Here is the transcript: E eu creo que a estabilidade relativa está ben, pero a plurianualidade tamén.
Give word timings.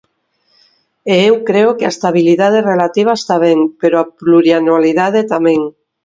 E 1.11 1.13
eu 1.29 1.35
creo 1.49 1.69
que 1.77 1.85
a 1.87 1.93
estabilidade 1.95 2.59
relativa 2.71 3.11
está 3.15 3.35
ben, 3.45 3.59
pero 3.81 3.95
a 3.97 4.09
plurianualidade 4.19 5.21
tamén. 5.33 5.59